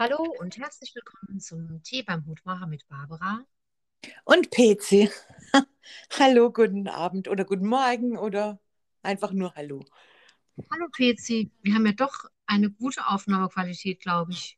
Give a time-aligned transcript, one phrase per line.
[0.00, 3.44] Hallo und herzlich willkommen zum Tee beim Hutmacher mit Barbara.
[4.24, 5.10] Und PC.
[6.16, 8.60] Hallo, guten Abend oder guten Morgen oder
[9.02, 9.84] einfach nur Hallo.
[10.70, 14.56] Hallo PC, wir haben ja doch eine gute Aufnahmequalität, glaube ich.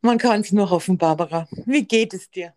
[0.00, 1.46] Man kann es nur hoffen, Barbara.
[1.66, 2.54] Wie geht es dir?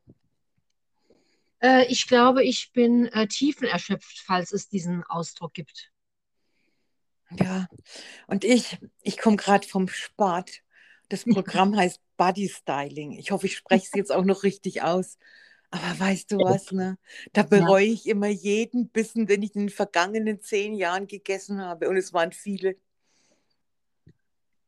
[1.61, 5.91] Äh, ich glaube, ich bin äh, tiefenerschöpft, falls es diesen Ausdruck gibt.
[7.31, 7.67] Ja,
[8.27, 10.61] und ich, ich komme gerade vom Sport.
[11.09, 13.13] Das Programm heißt Body Styling.
[13.13, 15.17] Ich hoffe, ich spreche es jetzt auch noch richtig aus.
[15.71, 16.97] Aber weißt du was, ne?
[17.33, 21.89] Da bereue ich immer jeden Bissen, den ich in den vergangenen zehn Jahren gegessen habe.
[21.89, 22.77] Und es waren viele.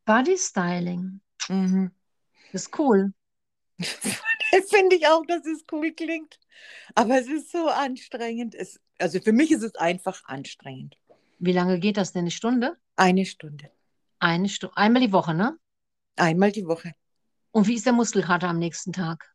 [0.06, 1.22] Body Styling.
[1.48, 1.92] Mhm.
[2.52, 3.14] Das ist cool.
[3.80, 6.40] Finde ich auch, dass es cool klingt.
[6.96, 8.56] Aber es ist so anstrengend.
[8.56, 10.98] Es, also für mich ist es einfach anstrengend.
[11.40, 12.22] Wie lange geht das denn?
[12.22, 12.78] Eine Stunde?
[12.96, 13.70] Eine Stunde.
[14.20, 14.76] Eine Stunde.
[14.76, 15.58] Einmal die Woche, ne?
[16.18, 16.94] Einmal die Woche.
[17.52, 19.34] Und wie ist der Muskelkater am nächsten Tag?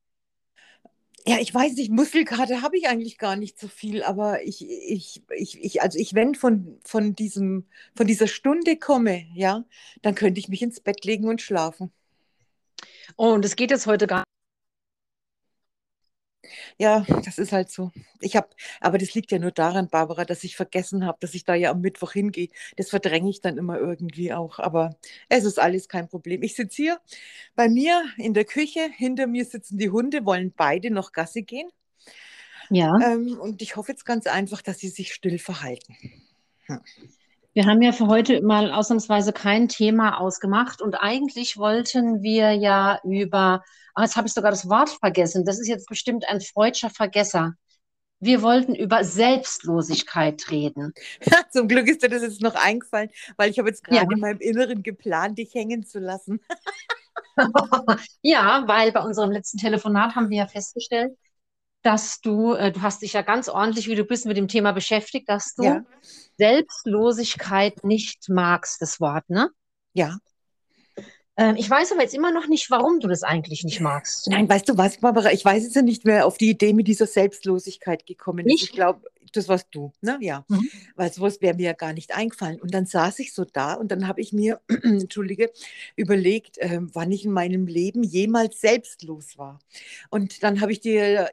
[1.24, 5.22] Ja, ich weiß nicht, Muskelkater habe ich eigentlich gar nicht so viel, aber ich, ich,
[5.30, 9.64] ich, ich also ich, wenn von, von, diesem, von dieser Stunde komme, ja,
[10.02, 11.92] dann könnte ich mich ins Bett legen und schlafen.
[13.16, 14.24] Oh, und es geht jetzt heute gar
[16.78, 17.92] ja, das ist halt so.
[18.20, 18.48] Ich habe,
[18.80, 21.70] aber das liegt ja nur daran, Barbara, dass ich vergessen habe, dass ich da ja
[21.70, 22.48] am Mittwoch hingehe.
[22.76, 24.58] Das verdränge ich dann immer irgendwie auch.
[24.58, 24.96] Aber
[25.28, 26.42] es ist alles kein Problem.
[26.42, 27.00] Ich sitze hier
[27.54, 28.90] bei mir in der Küche.
[28.96, 31.70] Hinter mir sitzen die Hunde, wollen beide noch Gasse gehen.
[32.70, 32.90] Ja.
[33.02, 35.96] Ähm, und ich hoffe jetzt ganz einfach, dass sie sich still verhalten.
[36.66, 36.80] Hm.
[37.54, 42.98] Wir haben ja für heute mal ausnahmsweise kein Thema ausgemacht und eigentlich wollten wir ja
[43.04, 43.62] über,
[43.94, 47.52] ach, jetzt habe ich sogar das Wort vergessen, das ist jetzt bestimmt ein freudscher Vergesser.
[48.20, 50.94] Wir wollten über Selbstlosigkeit reden.
[51.50, 54.10] Zum Glück ist dir das jetzt noch eingefallen, weil ich habe jetzt gerade ja.
[54.10, 56.40] in meinem Inneren geplant, dich hängen zu lassen.
[58.22, 61.18] ja, weil bei unserem letzten Telefonat haben wir ja festgestellt,
[61.82, 64.72] dass du, äh, du hast dich ja ganz ordentlich, wie du bist, mit dem Thema
[64.72, 65.84] beschäftigt, dass du ja.
[66.38, 69.50] Selbstlosigkeit nicht magst, das Wort, ne?
[69.92, 70.18] Ja.
[71.36, 74.28] Ähm, ich weiß aber jetzt immer noch nicht, warum du das eigentlich nicht magst.
[74.28, 75.32] Nein, weißt du was, Barbara?
[75.32, 78.62] Ich weiß jetzt ja nicht, wer auf die Idee mit dieser Selbstlosigkeit gekommen ist.
[78.62, 80.18] Ich glaube, das warst du, ne?
[80.20, 80.44] Ja.
[80.48, 80.68] Mhm.
[80.94, 82.60] Weil sowas wäre mir ja gar nicht eingefallen.
[82.60, 85.52] Und dann saß ich so da und dann habe ich mir, entschuldige,
[85.96, 89.58] überlegt, äh, wann ich in meinem Leben jemals selbstlos war.
[90.10, 91.30] Und dann habe ich dir,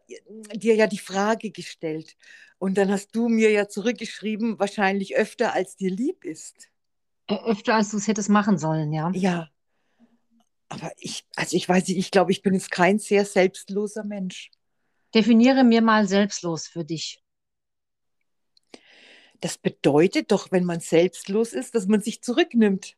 [0.54, 2.16] dir ja die Frage gestellt.
[2.58, 6.70] Und dann hast du mir ja zurückgeschrieben, wahrscheinlich öfter, als dir lieb ist.
[7.28, 9.12] Öfter, als du es hättest machen sollen, ja.
[9.14, 9.50] Ja,
[10.70, 14.52] aber ich, also ich weiß nicht, ich glaube, ich bin jetzt kein sehr selbstloser Mensch.
[15.14, 17.22] Definiere mir mal selbstlos für dich.
[19.42, 22.96] Das bedeutet doch, wenn man selbstlos ist, dass man sich zurücknimmt.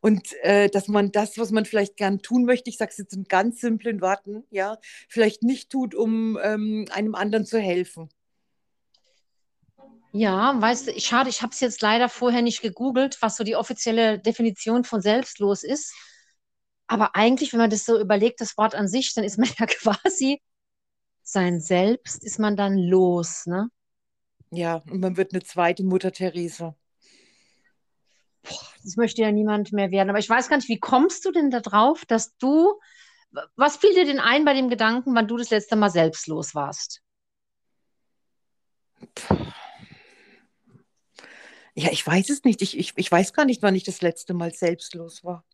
[0.00, 3.14] Und äh, dass man das, was man vielleicht gern tun möchte, ich sage es jetzt
[3.14, 4.78] in ganz simplen Worten, ja,
[5.08, 8.10] vielleicht nicht tut, um ähm, einem anderen zu helfen.
[10.12, 13.56] Ja, weißt du, schade, ich habe es jetzt leider vorher nicht gegoogelt, was so die
[13.56, 15.92] offizielle Definition von selbstlos ist.
[16.86, 19.66] Aber eigentlich, wenn man das so überlegt, das Wort an sich, dann ist man ja
[19.66, 20.40] quasi
[21.22, 23.70] sein Selbst, ist man dann los, ne?
[24.54, 26.76] Ja, und man wird eine zweite Mutter Teresa.
[28.84, 30.10] Das möchte ja niemand mehr werden.
[30.10, 32.78] Aber ich weiß gar nicht, wie kommst du denn darauf, dass du,
[33.56, 37.02] was fiel dir denn ein bei dem Gedanken, wann du das letzte Mal selbstlos warst?
[41.74, 42.62] Ja, ich weiß es nicht.
[42.62, 45.44] Ich, ich, ich weiß gar nicht, wann ich das letzte Mal selbstlos war.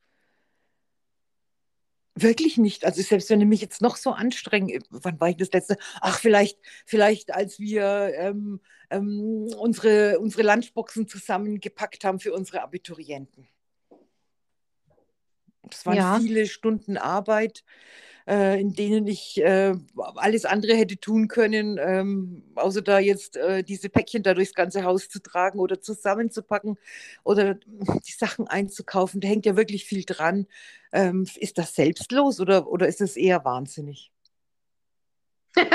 [2.16, 2.84] Wirklich nicht.
[2.84, 5.76] Also selbst wenn ich mich jetzt noch so anstrenge, äh, wann war ich das letzte?
[6.00, 8.60] Ach, vielleicht, vielleicht als wir ähm,
[8.90, 13.48] ähm, unsere, unsere Lunchboxen zusammengepackt haben für unsere Abiturienten.
[15.70, 16.18] Das waren ja.
[16.18, 17.64] viele Stunden Arbeit
[18.30, 19.74] äh, in denen ich äh,
[20.16, 24.84] alles andere hätte tun können, ähm, außer da jetzt äh, diese Päckchen da durchs ganze
[24.84, 26.78] Haus zu tragen oder zusammenzupacken
[27.24, 29.20] oder die Sachen einzukaufen.
[29.20, 30.46] Da hängt ja wirklich viel dran.
[30.92, 34.12] Ähm, ist das selbstlos oder, oder ist es eher wahnsinnig?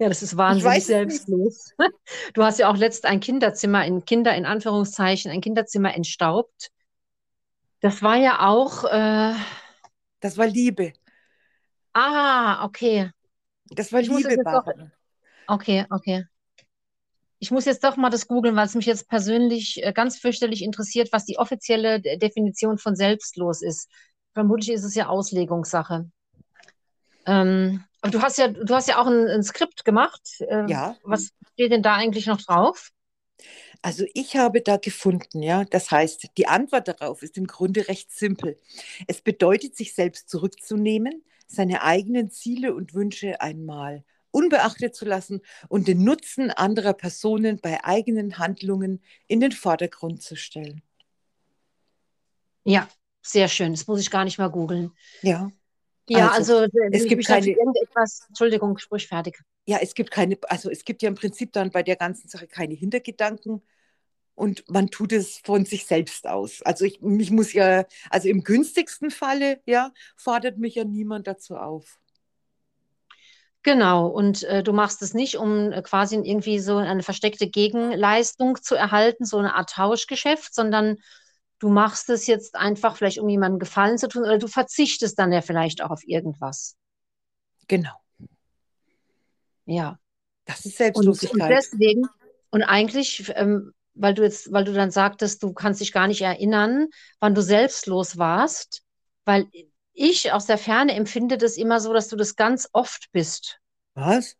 [0.00, 1.70] Ja, das ist wahnsinnig selbstlos.
[2.34, 6.72] Du hast ja auch letzt ein Kinderzimmer in Kinder in Anführungszeichen ein Kinderzimmer entstaubt.
[7.84, 9.34] Das war ja auch äh,
[10.18, 10.94] das war Liebe.
[11.92, 13.10] Ah, okay.
[13.66, 14.64] Das war ich Liebe, doch,
[15.46, 16.24] Okay, okay.
[17.40, 20.62] Ich muss jetzt doch mal das googeln, weil es mich jetzt persönlich äh, ganz fürchterlich
[20.62, 23.90] interessiert, was die offizielle Definition von selbstlos ist.
[24.32, 26.10] Vermutlich ist es ja Auslegungssache.
[27.26, 30.22] Ähm, aber du hast ja, du hast ja auch ein, ein Skript gemacht.
[30.40, 30.96] Äh, ja.
[31.02, 32.92] Was steht denn da eigentlich noch drauf?
[33.84, 38.10] Also ich habe da gefunden, ja, das heißt, die Antwort darauf ist im Grunde recht
[38.10, 38.58] simpel.
[39.06, 45.86] Es bedeutet, sich selbst zurückzunehmen, seine eigenen Ziele und Wünsche einmal unbeachtet zu lassen und
[45.86, 50.80] den Nutzen anderer Personen bei eigenen Handlungen in den Vordergrund zu stellen.
[52.64, 52.88] Ja,
[53.20, 53.74] sehr schön.
[53.74, 54.92] Das muss ich gar nicht mal googeln.
[55.20, 55.52] Ja.
[56.08, 59.42] Ja, also, also es gibt keine irgendetwas, Entschuldigung, sprich fertig.
[59.66, 62.46] Ja, es gibt keine, also es gibt ja im Prinzip dann bei der ganzen Sache
[62.46, 63.62] keine Hintergedanken
[64.34, 66.62] und man tut es von sich selbst aus.
[66.62, 71.56] Also ich mich muss ja, also im günstigsten Falle, ja, fordert mich ja niemand dazu
[71.56, 71.98] auf.
[73.62, 78.62] Genau, und äh, du machst es nicht, um äh, quasi irgendwie so eine versteckte Gegenleistung
[78.62, 80.98] zu erhalten, so eine Art Tauschgeschäft, sondern
[81.60, 85.32] du machst es jetzt einfach vielleicht, um jemandem Gefallen zu tun, oder du verzichtest dann
[85.32, 86.76] ja vielleicht auch auf irgendwas.
[87.66, 87.94] Genau.
[89.64, 89.98] Ja.
[90.44, 91.32] Das ist Selbstlosigkeit.
[91.32, 92.06] Und, und deswegen,
[92.50, 96.22] und eigentlich, ähm, weil du jetzt, weil du dann sagtest, du kannst dich gar nicht
[96.22, 96.88] erinnern,
[97.20, 98.82] wann du selbstlos warst,
[99.24, 99.48] weil
[99.92, 103.60] ich aus der Ferne empfinde das immer so, dass du das ganz oft bist.
[103.94, 104.36] Was?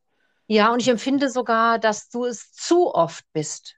[0.46, 3.76] Ja, und ich empfinde sogar, dass du es zu oft bist.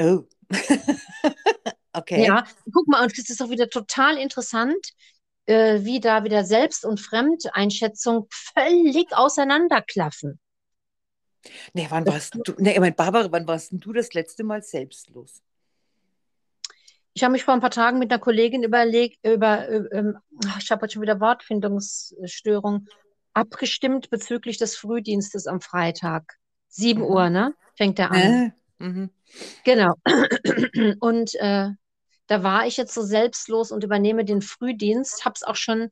[0.00, 0.24] Oh.
[1.92, 2.26] okay.
[2.26, 4.90] Ja, guck mal, und das ist doch wieder total interessant,
[5.46, 10.38] äh, wie da wieder Selbst- und Fremdeinschätzung völlig auseinanderklaffen.
[11.72, 12.54] Nee, wann warst du?
[12.58, 15.42] Nee, ich meine, Barbara, wann warst du das letzte Mal selbstlos?
[17.12, 20.18] Ich habe mich vor ein paar Tagen mit einer Kollegin überlegt, über, ähm,
[20.58, 22.86] ich habe heute schon wieder Wortfindungsstörung,
[23.34, 26.38] abgestimmt bezüglich des Frühdienstes am Freitag.
[26.68, 27.06] 7 mhm.
[27.06, 27.54] Uhr, ne?
[27.74, 28.54] Fängt der an.
[28.78, 29.10] Äh, mhm.
[29.64, 29.94] Genau.
[31.00, 31.70] Und äh,
[32.26, 35.90] da war ich jetzt so selbstlos und übernehme den Frühdienst, habe es auch schon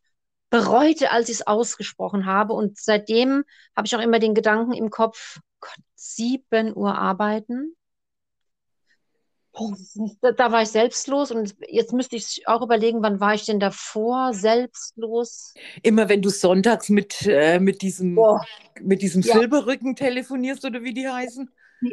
[0.51, 2.55] bereut, als ich es ausgesprochen habe.
[2.55, 3.45] Und seitdem
[3.77, 7.77] habe ich auch immer den Gedanken im Kopf, Gott, 7 Uhr arbeiten
[10.21, 13.61] da, da, war ich selbstlos und jetzt müsste ich auch überlegen, wann war ich denn
[13.61, 15.55] davor selbstlos?
[15.83, 18.19] Immer wenn du sonntags mit, äh, mit diesem,
[18.81, 19.35] mit diesem ja.
[19.35, 21.51] Silberrücken telefonierst oder wie die heißen?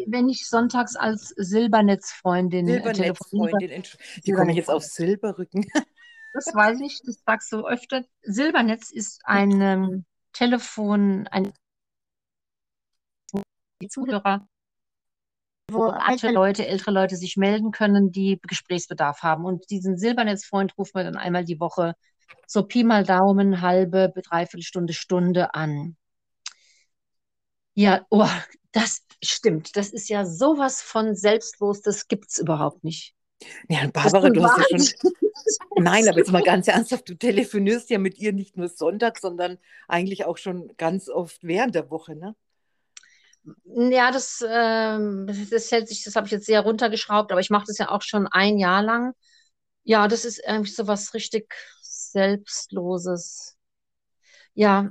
[0.08, 3.84] Wenn ich sonntags als Silbernetzfreundin äh, Silbernetzfreundin,
[4.24, 5.66] wie komme ich jetzt auf Silberrücken?
[6.36, 8.04] das weiß ich, das sagst du öfter.
[8.22, 11.54] Silbernetz ist ein ähm, Telefon, ein
[13.90, 14.48] Zuhörer
[15.72, 19.46] wo alte Leute, ältere Leute sich melden können, die Gesprächsbedarf haben.
[19.46, 21.96] Und diesen Silbernetzfreund rufen wir dann einmal die Woche
[22.48, 25.98] so Pi mal Daumen, halbe, dreiviertel Stunde, Stunde an.
[27.74, 28.28] Ja, oh,
[28.72, 29.76] das stimmt.
[29.76, 33.16] Das ist ja sowas von selbstlos, das gibt es überhaupt nicht.
[33.70, 35.12] Ja, Barbara, du hast ja schon.
[35.78, 39.58] Nein, aber jetzt mal ganz ernsthaft, du telefonierst ja mit ihr nicht nur Sonntag, sondern
[39.88, 42.36] eigentlich auch schon ganz oft während der Woche, ne?
[43.66, 47.66] Ja, das, ähm, das hält sich, das habe ich jetzt sehr runtergeschraubt, aber ich mache
[47.68, 49.14] das ja auch schon ein Jahr lang.
[49.84, 53.56] Ja, das ist irgendwie so was richtig Selbstloses.
[54.56, 54.90] Ja,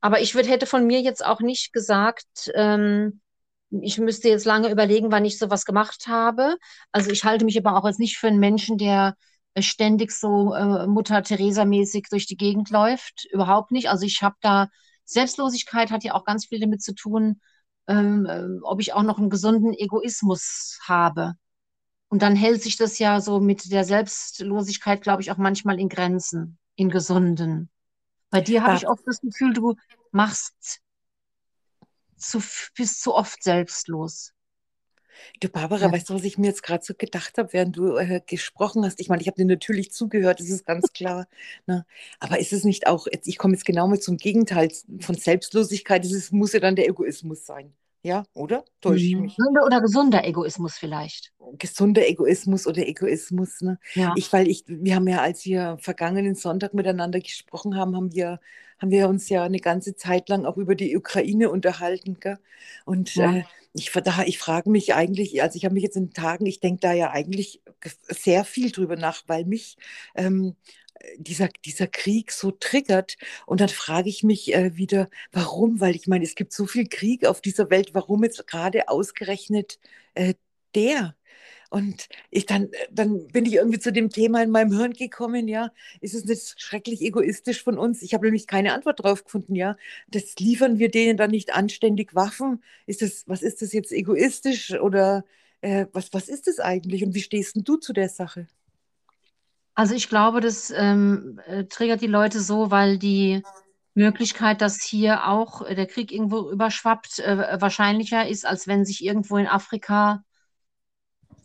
[0.00, 3.20] aber ich würd, hätte von mir jetzt auch nicht gesagt, ähm,
[3.70, 6.56] ich müsste jetzt lange überlegen, wann ich sowas gemacht habe.
[6.92, 9.14] Also ich halte mich aber auch als nicht für einen Menschen, der
[9.58, 13.26] ständig so äh, Mutter Teresa-mäßig durch die Gegend läuft.
[13.30, 13.88] Überhaupt nicht.
[13.88, 14.68] Also ich habe da,
[15.04, 17.40] Selbstlosigkeit hat ja auch ganz viel damit zu tun,
[17.88, 21.34] ähm, ähm, ob ich auch noch einen gesunden Egoismus habe.
[22.08, 25.88] Und dann hält sich das ja so mit der Selbstlosigkeit, glaube ich, auch manchmal in
[25.88, 27.70] Grenzen, in gesunden.
[28.30, 29.74] Bei dir habe ich oft das Gefühl, du
[30.10, 30.80] machst
[32.18, 32.42] zu,
[32.74, 34.32] bist zu oft selbstlos.
[35.40, 35.92] Du Barbara, ja.
[35.92, 39.00] weißt du, was ich mir jetzt gerade so gedacht habe, während du äh, gesprochen hast?
[39.00, 41.26] Ich meine, ich habe dir natürlich zugehört, das ist ganz klar.
[41.66, 41.84] Ne?
[42.20, 44.70] Aber ist es nicht auch, jetzt, ich komme jetzt genau mit zum Gegenteil
[45.00, 47.74] von Selbstlosigkeit, es muss ja dann der Egoismus sein.
[48.02, 48.64] Ja, oder?
[48.80, 49.22] Täusche ich mhm.
[49.22, 49.36] mich?
[49.64, 51.32] Oder gesunder Egoismus vielleicht.
[51.58, 53.60] Gesunder Egoismus oder Egoismus.
[53.60, 53.78] Ne?
[53.94, 54.14] Ja.
[54.16, 58.38] Ich, weil ich, wir haben ja, als wir vergangenen Sonntag miteinander gesprochen haben, haben wir,
[58.78, 62.18] haben wir uns ja eine ganze Zeit lang auch über die Ukraine unterhalten.
[62.20, 62.38] Gell?
[62.84, 63.36] Und ja.
[63.36, 63.44] äh,
[63.74, 63.92] ich,
[64.26, 67.10] ich frage mich eigentlich, also ich habe mich jetzt in Tagen, ich denke da ja
[67.10, 67.62] eigentlich
[68.08, 69.76] sehr viel drüber nach, weil mich
[70.14, 70.56] ähm,
[71.16, 73.16] dieser, dieser Krieg so triggert.
[73.46, 75.80] Und dann frage ich mich äh, wieder, warum?
[75.80, 79.78] Weil ich meine, es gibt so viel Krieg auf dieser Welt, warum jetzt gerade ausgerechnet
[80.14, 80.34] äh,
[80.74, 81.14] der?
[81.70, 85.70] Und ich dann, dann bin ich irgendwie zu dem Thema in meinem Hirn gekommen, ja,
[86.00, 88.00] ist es nicht schrecklich egoistisch von uns?
[88.00, 89.76] Ich habe nämlich keine Antwort drauf gefunden, ja.
[90.08, 92.62] Das liefern wir denen dann nicht anständig Waffen?
[92.86, 95.24] Ist das, was ist das jetzt egoistisch oder
[95.60, 97.04] äh, was, was ist das eigentlich?
[97.04, 98.46] Und wie stehst du zu der Sache?
[99.74, 103.42] Also ich glaube, das ähm, äh, triggert die Leute so, weil die
[103.94, 109.04] Möglichkeit, dass hier auch äh, der Krieg irgendwo überschwappt, äh, wahrscheinlicher ist, als wenn sich
[109.04, 110.24] irgendwo in Afrika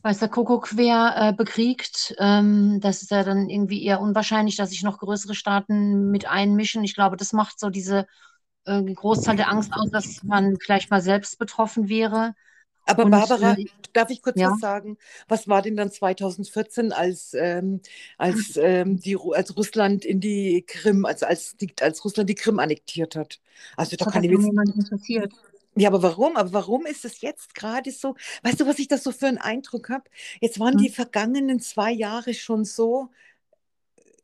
[0.03, 2.13] weiß der Kuckuck wer äh, bekriegt.
[2.19, 6.83] Ähm, das ist ja dann irgendwie eher unwahrscheinlich, dass sich noch größere Staaten mit einmischen.
[6.83, 8.05] Ich glaube, das macht so diese
[8.65, 12.33] äh, Großteil der Angst aus, dass man vielleicht mal selbst betroffen wäre.
[12.86, 14.51] Aber Und, Barbara, äh, darf ich kurz ja?
[14.51, 14.98] was sagen?
[15.29, 17.79] Was war denn dann 2014, als, ähm,
[18.17, 23.15] als, ähm, die, als Russland in die Krim, also als, als Russland die Krim annektiert
[23.15, 23.39] hat?
[23.77, 25.33] Also da kann ich niemand interessiert.
[25.75, 26.36] Ja, aber warum?
[26.36, 28.15] Aber warum ist es jetzt gerade so?
[28.44, 30.03] Weißt du, was ich das so für einen Eindruck habe?
[30.39, 30.84] Jetzt waren hm.
[30.84, 33.10] die vergangenen zwei Jahre schon so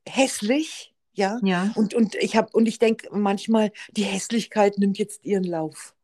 [0.07, 1.39] hässlich, ja.
[1.43, 1.71] ja.
[1.75, 5.95] Und, und ich habe und ich denke manchmal, die Hässlichkeit nimmt jetzt ihren Lauf.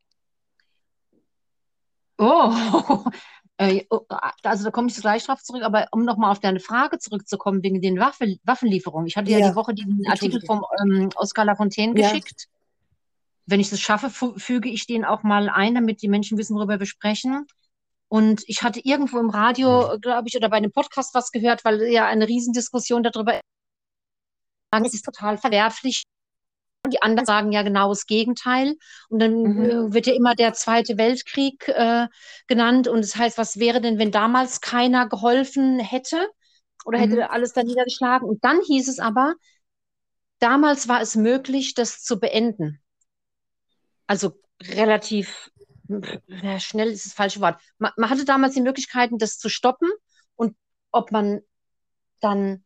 [2.18, 2.54] Oh,
[3.58, 4.02] äh, oh,
[4.44, 7.82] also da komme ich gleich drauf zurück, aber um nochmal auf deine Frage zurückzukommen, wegen
[7.82, 9.08] den Waffe, Waffenlieferungen.
[9.08, 12.48] Ich hatte ja, ja die Woche diesen Artikel vom ähm, Oskar Lafontaine geschickt.
[13.46, 16.80] Wenn ich das schaffe, füge ich den auch mal ein, damit die Menschen wissen, worüber
[16.80, 17.46] wir sprechen.
[18.08, 21.82] Und ich hatte irgendwo im Radio, glaube ich, oder bei einem Podcast was gehört, weil
[21.84, 23.42] ja eine Riesendiskussion darüber ist.
[24.86, 26.04] Es ist total verwerflich,
[26.92, 28.76] die anderen sagen ja genau das Gegenteil.
[29.10, 29.66] Und dann mhm.
[29.66, 32.08] Äh, wird ja immer der Zweite Weltkrieg äh,
[32.48, 32.88] genannt.
[32.88, 36.30] Und das heißt, was wäre denn, wenn damals keiner geholfen hätte
[36.86, 37.28] oder hätte mhm.
[37.30, 38.28] alles da niedergeschlagen?
[38.28, 39.36] Und dann hieß es aber,
[40.40, 42.82] damals war es möglich, das zu beenden.
[44.08, 45.52] Also relativ
[46.28, 47.62] ja, schnell ist das falsche Wort.
[47.78, 49.90] Man, man hatte damals die Möglichkeiten, das zu stoppen.
[50.36, 50.56] Und
[50.92, 51.42] ob man
[52.22, 52.64] dann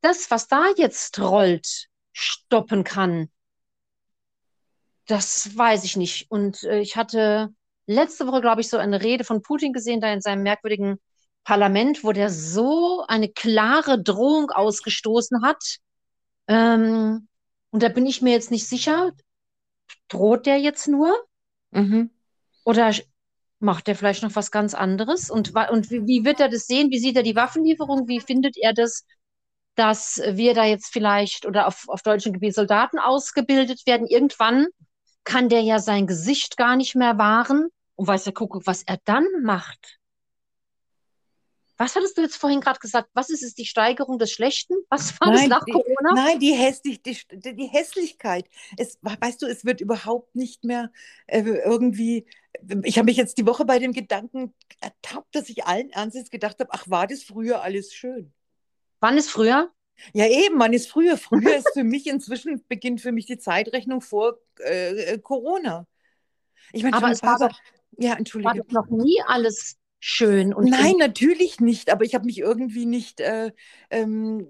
[0.00, 3.30] das, was da jetzt rollt, stoppen kann,
[5.06, 6.30] das weiß ich nicht.
[6.30, 7.50] Und äh, ich hatte
[7.86, 10.98] letzte Woche, glaube ich, so eine Rede von Putin gesehen, da in seinem merkwürdigen
[11.44, 15.76] Parlament, wo der so eine klare Drohung ausgestoßen hat.
[16.48, 17.28] Ähm,
[17.70, 19.12] und da bin ich mir jetzt nicht sicher,
[20.08, 21.14] droht der jetzt nur?
[21.70, 22.10] Mhm.
[22.64, 22.92] Oder
[23.58, 25.30] macht er vielleicht noch was ganz anderes?
[25.30, 26.90] Und, und wie, wie, wird er das sehen?
[26.90, 28.08] Wie sieht er die Waffenlieferung?
[28.08, 29.04] Wie findet er das,
[29.74, 34.06] dass wir da jetzt vielleicht oder auf, auf deutschem Gebiet Soldaten ausgebildet werden?
[34.06, 34.66] Irgendwann
[35.24, 38.98] kann der ja sein Gesicht gar nicht mehr wahren und weiß der Kuckuck, was er
[39.04, 39.98] dann macht.
[41.78, 43.10] Was hattest du jetzt vorhin gerade gesagt?
[43.12, 44.74] Was ist es, die Steigerung des Schlechten?
[44.88, 46.14] Was war nein, das nach die, Corona?
[46.14, 48.48] Nein, die, Hässlich, die, die Hässlichkeit.
[48.78, 50.90] Es, weißt du, es wird überhaupt nicht mehr
[51.26, 52.26] äh, irgendwie.
[52.84, 56.58] Ich habe mich jetzt die Woche bei dem Gedanken ertappt, dass ich allen Ernstes gedacht
[56.60, 58.32] habe: Ach, war das früher alles schön?
[59.00, 59.70] Wann ist früher?
[60.14, 61.18] Ja, eben, man ist früher.
[61.18, 65.86] Früher ist für mich inzwischen, beginnt für mich die Zeitrechnung vor äh, äh Corona.
[66.72, 67.58] Ich meine, aber es war, doch,
[67.98, 68.58] ja, Entschuldige.
[68.58, 70.54] war doch noch nie alles schön.
[70.54, 73.52] Und Nein, natürlich nicht, aber ich habe mich irgendwie nicht äh,
[73.90, 74.46] ähm,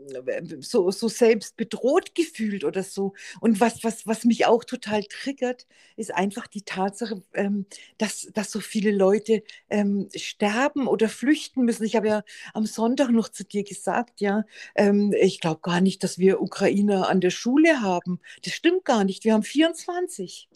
[0.60, 3.14] so, so selbst bedroht gefühlt oder so.
[3.40, 7.66] Und was, was, was mich auch total triggert, ist einfach die Tatsache, ähm,
[7.98, 11.84] dass, dass so viele Leute ähm, sterben oder flüchten müssen.
[11.84, 16.02] Ich habe ja am Sonntag noch zu dir gesagt, ja, ähm, ich glaube gar nicht,
[16.04, 18.20] dass wir Ukrainer an der Schule haben.
[18.42, 19.24] Das stimmt gar nicht.
[19.24, 20.48] Wir haben 24.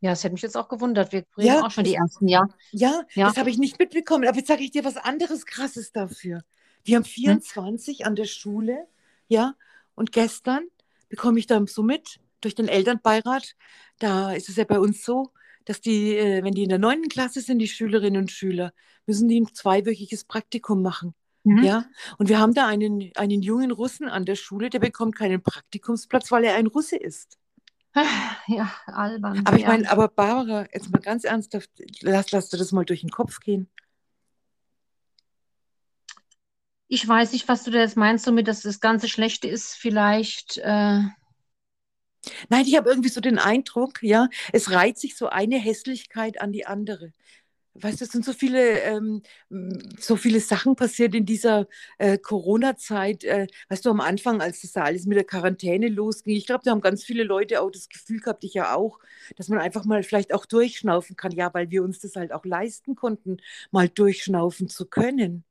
[0.00, 1.12] Ja, das hätte mich jetzt auch gewundert.
[1.12, 2.48] Wir bringen ja, auch schon die ersten, ja.
[2.72, 3.26] Ja, ja.
[3.26, 4.26] das habe ich nicht mitbekommen.
[4.26, 6.42] Aber jetzt sage ich dir was anderes Krasses dafür.
[6.84, 8.06] Wir haben 24 hm?
[8.06, 8.86] an der Schule,
[9.28, 9.54] ja,
[9.94, 10.64] und gestern
[11.08, 13.54] bekomme ich dann so mit durch den Elternbeirat.
[13.98, 15.30] Da ist es ja bei uns so,
[15.66, 18.72] dass die, äh, wenn die in der neunten Klasse sind, die Schülerinnen und Schüler,
[19.06, 21.14] müssen die ein zweiwöchiges Praktikum machen.
[21.44, 21.64] Mhm.
[21.64, 21.84] Ja,
[22.18, 26.30] und wir haben da einen, einen jungen Russen an der Schule, der bekommt keinen Praktikumsplatz,
[26.30, 27.38] weil er ein Russe ist.
[28.46, 29.42] Ja, albern.
[29.46, 31.70] Aber ich meine, aber Barbara, jetzt mal ganz ernsthaft,
[32.00, 33.68] lass, lass du das mal durch den Kopf gehen.
[36.88, 40.58] Ich weiß nicht, was du da jetzt meinst, damit dass das ganze Schlechte ist, vielleicht.
[40.58, 41.02] Äh...
[42.48, 46.52] Nein, ich habe irgendwie so den Eindruck, ja, es reiht sich so eine Hässlichkeit an
[46.52, 47.12] die andere
[47.74, 49.22] weißt du, es sind so viele, ähm,
[49.98, 53.24] so viele Sachen passiert in dieser äh, Corona-Zeit.
[53.24, 56.62] Äh, weißt du, am Anfang, als das da alles mit der Quarantäne losging, ich glaube,
[56.64, 58.98] da haben ganz viele Leute auch das Gefühl gehabt, ich ja auch,
[59.36, 61.32] dass man einfach mal vielleicht auch durchschnaufen kann.
[61.32, 63.38] Ja, weil wir uns das halt auch leisten konnten,
[63.70, 65.44] mal durchschnaufen zu können.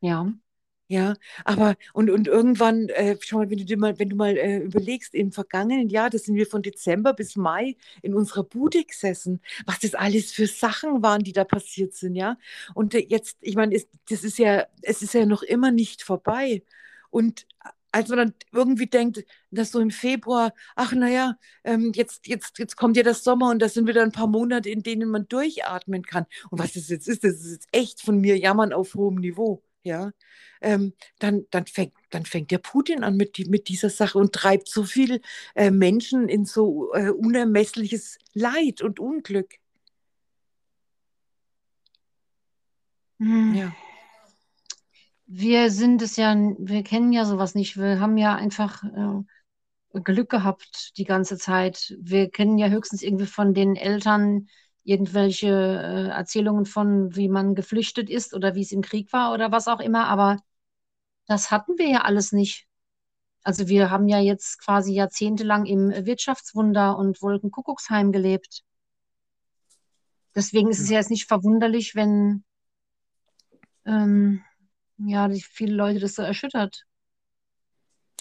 [0.00, 0.32] Ja.
[0.88, 1.14] Ja,
[1.46, 4.58] aber und, und irgendwann, äh, schau mal, wenn du dir mal, wenn du mal äh,
[4.58, 9.40] überlegst, im vergangenen Jahr, das sind wir von Dezember bis Mai in unserer Bude gesessen,
[9.64, 12.36] was das alles für Sachen waren, die da passiert sind, ja.
[12.74, 16.62] Und äh, jetzt, ich meine, das ist ja, es ist ja noch immer nicht vorbei.
[17.10, 17.46] Und
[17.92, 22.76] als man dann irgendwie denkt, dass so im Februar, ach naja, ähm, jetzt, jetzt, jetzt
[22.76, 26.02] kommt ja das Sommer und das sind wieder ein paar Monate, in denen man durchatmen
[26.02, 26.26] kann.
[26.50, 29.62] Und was das jetzt ist, das ist jetzt echt von mir Jammern auf hohem Niveau
[29.84, 30.12] ja,
[30.62, 34.32] ähm, dann, dann, fängt, dann fängt der Putin an mit, die, mit dieser Sache und
[34.32, 35.20] treibt so viele
[35.54, 39.54] äh, Menschen in so äh, unermessliches Leid und Unglück.
[43.20, 43.54] Hm.
[43.54, 43.74] Ja.
[45.26, 47.76] wir sind es ja, wir kennen ja sowas nicht.
[47.76, 51.96] Wir haben ja einfach äh, Glück gehabt die ganze Zeit.
[52.00, 54.48] Wir kennen ja höchstens irgendwie von den Eltern
[54.84, 59.50] irgendwelche äh, Erzählungen von, wie man geflüchtet ist oder wie es im Krieg war oder
[59.50, 60.38] was auch immer, aber
[61.26, 62.66] das hatten wir ja alles nicht.
[63.42, 68.62] Also wir haben ja jetzt quasi jahrzehntelang im Wirtschaftswunder und Wolkenkuckucksheim gelebt.
[70.34, 72.44] Deswegen ist es ja jetzt nicht verwunderlich, wenn
[73.84, 74.42] ähm,
[74.98, 76.84] ja, viele Leute das so erschüttert.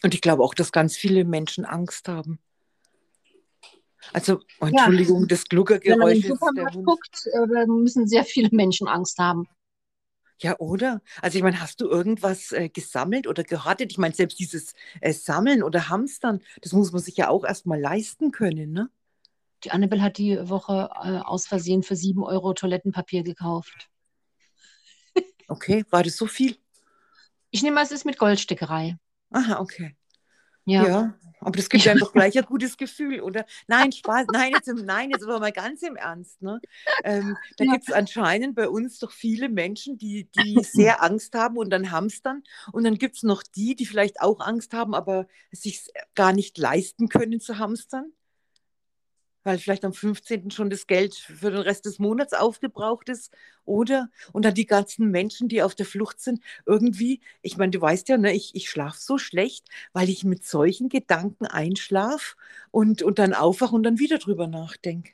[0.03, 2.39] Und ich glaube auch, dass ganz viele Menschen Angst haben.
[4.12, 5.27] Also, oh, Entschuldigung, ja.
[5.27, 5.91] das Gluckergeräusch.
[5.91, 9.48] Wenn man in den Supermarkt guckt, äh, müssen sehr viele Menschen Angst haben.
[10.39, 11.01] Ja, oder?
[11.22, 13.91] Also ich meine, hast du irgendwas äh, gesammelt oder gehortet?
[13.91, 17.79] Ich meine, selbst dieses äh, Sammeln oder Hamstern, das muss man sich ja auch erstmal
[17.79, 18.89] leisten können, ne?
[19.63, 23.89] Die Annabelle hat die Woche äh, aus Versehen für sieben Euro Toilettenpapier gekauft.
[25.48, 26.57] Okay, war das so viel?
[27.51, 28.98] Ich nehme mal, es ist mit Goldstickerei.
[29.29, 29.95] Aha, okay.
[30.65, 30.88] Ja.
[30.88, 31.13] ja.
[31.45, 31.91] Aber das gibt ja.
[31.93, 33.45] einfach gleich ein gutes Gefühl, oder?
[33.67, 36.41] Nein, Spaß, nein, jetzt, nein, jetzt aber mal ganz im Ernst.
[36.41, 36.59] Ne?
[37.03, 41.57] Ähm, da gibt es anscheinend bei uns doch viele Menschen, die, die sehr Angst haben
[41.57, 42.43] und dann hamstern.
[42.71, 46.57] Und dann gibt es noch die, die vielleicht auch Angst haben, aber sich gar nicht
[46.57, 48.12] leisten können zu hamstern
[49.43, 50.51] weil vielleicht am 15.
[50.51, 53.33] schon das Geld für den Rest des Monats aufgebraucht ist.
[53.65, 57.81] Oder, und dann die ganzen Menschen, die auf der Flucht sind, irgendwie, ich meine, du
[57.81, 62.35] weißt ja, ne, ich, ich schlafe so schlecht, weil ich mit solchen Gedanken einschlafe
[62.71, 65.12] und, und dann aufwache und dann wieder drüber nachdenke.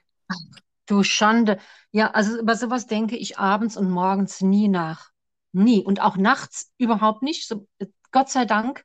[0.86, 1.59] Du Schande.
[1.91, 5.12] Ja, also über sowas denke ich abends und morgens nie nach.
[5.51, 5.83] Nie.
[5.83, 7.48] Und auch nachts überhaupt nicht.
[7.48, 7.67] So,
[8.12, 8.83] Gott sei Dank.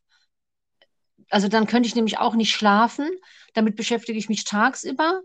[1.31, 3.09] Also dann könnte ich nämlich auch nicht schlafen.
[3.55, 5.23] Damit beschäftige ich mich tagsüber.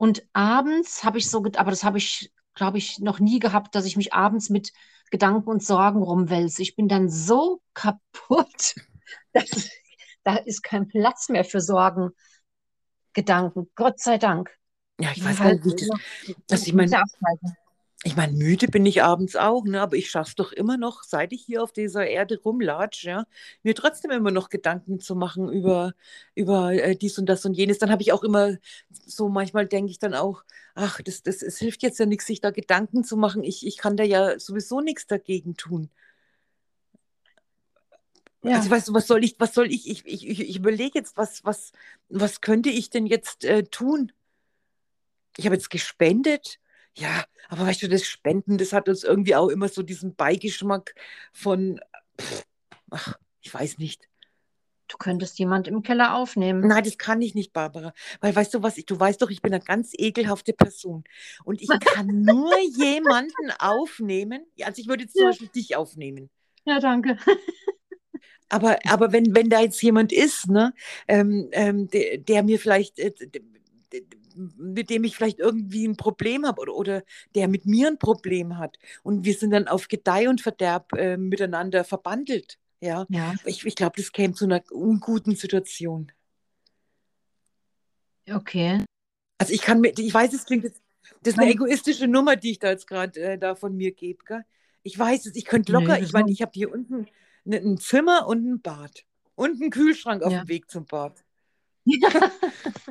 [0.00, 3.84] Und abends habe ich so, aber das habe ich, glaube ich, noch nie gehabt, dass
[3.84, 4.72] ich mich abends mit
[5.10, 6.62] Gedanken und Sorgen rumwälze.
[6.62, 8.76] Ich bin dann so kaputt,
[9.34, 9.68] dass
[10.24, 12.12] da ist kein Platz mehr für Sorgen,
[13.12, 13.70] Gedanken.
[13.74, 14.50] Gott sei Dank.
[14.98, 15.86] Ja, ich weiß halt nicht,
[16.46, 17.02] dass ich meine,
[18.02, 19.80] ich meine, müde bin ich abends auch, ne?
[19.80, 23.26] aber ich schaffe es doch immer noch, seit ich hier auf dieser Erde rumlatsche, ja,
[23.62, 25.92] mir trotzdem immer noch Gedanken zu machen über,
[26.34, 27.78] über äh, dies und das und jenes.
[27.78, 28.56] Dann habe ich auch immer
[28.90, 32.40] so, manchmal denke ich dann auch, ach, das, das, es hilft jetzt ja nichts, sich
[32.40, 33.44] da Gedanken zu machen.
[33.44, 35.90] Ich, ich kann da ja sowieso nichts dagegen tun.
[38.42, 38.56] Ja.
[38.56, 41.44] Also weißt du, was soll ich, was soll ich, ich, ich, ich überlege jetzt, was,
[41.44, 41.72] was,
[42.08, 44.12] was könnte ich denn jetzt äh, tun?
[45.36, 46.58] Ich habe jetzt gespendet
[46.96, 50.94] ja, aber weißt du, das Spenden, das hat uns irgendwie auch immer so diesen Beigeschmack
[51.32, 51.80] von,
[52.20, 52.44] pff,
[52.90, 54.08] ach, ich weiß nicht.
[54.88, 56.66] Du könntest jemand im Keller aufnehmen.
[56.66, 57.92] Nein, das kann ich nicht, Barbara.
[58.20, 61.04] Weil weißt du was, ich, du weißt doch, ich bin eine ganz ekelhafte Person.
[61.44, 64.44] Und ich kann nur jemanden aufnehmen.
[64.62, 65.28] Also ich würde jetzt zum ja.
[65.28, 66.28] Beispiel dich aufnehmen.
[66.64, 67.18] Ja, danke.
[68.48, 70.74] Aber, aber wenn, wenn da jetzt jemand ist, ne,
[71.06, 73.12] ähm, ähm, der, der, mir vielleicht, äh,
[74.36, 77.02] mit dem ich vielleicht irgendwie ein Problem habe oder, oder
[77.34, 78.78] der mit mir ein Problem hat.
[79.02, 82.58] Und wir sind dann auf Gedeih und Verderb äh, miteinander verbandelt.
[82.80, 83.34] Ja, ja.
[83.44, 86.12] ich, ich glaube, das käme zu einer unguten Situation.
[88.30, 88.84] Okay.
[89.38, 90.82] Also ich kann mir, ich weiß, es klingt jetzt,
[91.22, 94.24] das ist eine egoistische Nummer, die ich da jetzt gerade äh, da von mir gebe.
[94.24, 94.44] Gell?
[94.82, 97.06] Ich weiß es, ich könnte locker, nee, ich meine, ich habe hier unten
[97.44, 100.44] ne, ein Zimmer und ein Bad und einen Kühlschrank auf ja.
[100.44, 101.22] dem Weg zum Bad.
[101.84, 102.08] Ja.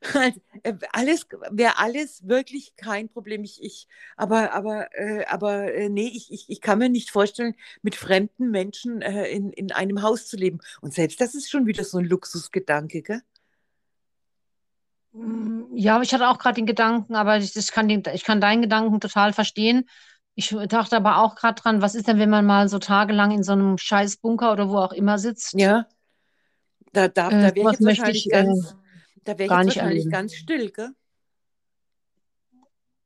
[0.63, 3.45] Äh, alles wäre alles wirklich kein Problem.
[3.45, 7.55] Ich, ich aber, aber, äh, aber äh, nee, ich, ich, ich kann mir nicht vorstellen,
[7.83, 10.59] mit fremden Menschen äh, in, in einem Haus zu leben.
[10.81, 13.23] Und selbst das ist schon wieder so ein Luxusgedanke, gell?
[15.13, 18.41] Mm, ja, ich hatte auch gerade den Gedanken, aber ich, ich, kann den, ich kann
[18.41, 19.89] deinen Gedanken total verstehen.
[20.35, 23.43] Ich dachte aber auch gerade dran, was ist denn, wenn man mal so tagelang in
[23.43, 25.55] so einem Scheißbunker oder wo auch immer sitzt?
[25.55, 25.87] Ja,
[26.93, 28.75] da, da, da äh, wäre ich jetzt wahrscheinlich ich, ganz,
[29.25, 30.11] da wäre ich jetzt wahrscheinlich erleben.
[30.11, 30.91] ganz still, gell?